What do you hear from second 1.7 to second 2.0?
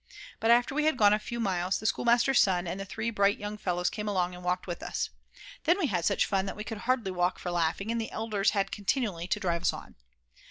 the